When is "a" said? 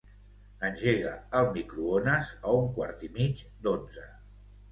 2.51-2.55